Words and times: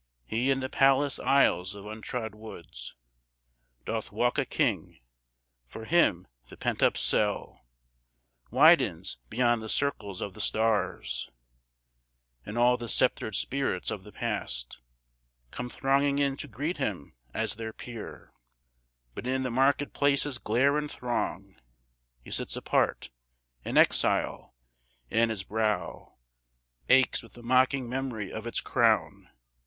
He 0.25 0.49
in 0.49 0.61
the 0.61 0.67
palace 0.67 1.19
aisles 1.19 1.75
of 1.75 1.85
untrod 1.85 2.33
woods 2.33 2.95
Doth 3.85 4.11
walk 4.11 4.39
a 4.39 4.45
king; 4.45 4.99
for 5.67 5.85
him 5.85 6.25
the 6.47 6.57
pent 6.57 6.81
up 6.81 6.97
cell 6.97 7.67
Widens 8.49 9.19
beyond 9.29 9.61
the 9.61 9.69
circles 9.69 10.19
of 10.19 10.33
the 10.33 10.41
stars, 10.41 11.29
And 12.47 12.57
all 12.57 12.77
the 12.77 12.87
sceptred 12.89 13.35
spirits 13.35 13.91
of 13.91 14.01
the 14.01 14.11
past 14.11 14.79
Come 15.51 15.69
thronging 15.69 16.17
in 16.17 16.35
to 16.37 16.47
greet 16.47 16.77
him 16.77 17.13
as 17.31 17.53
their 17.57 17.71
peer; 17.71 18.33
But 19.13 19.27
in 19.27 19.43
the 19.43 19.51
market 19.51 19.93
place's 19.93 20.39
glare 20.39 20.79
and 20.79 20.89
throng 20.89 21.57
He 22.23 22.31
sits 22.31 22.55
apart, 22.55 23.11
an 23.63 23.77
exile, 23.77 24.55
and 25.11 25.29
his 25.29 25.43
brow 25.43 26.15
Aches 26.89 27.21
with 27.21 27.33
the 27.33 27.43
mocking 27.43 27.87
memory 27.87 28.33
of 28.33 28.47
its 28.47 28.61
crown. 28.61 29.29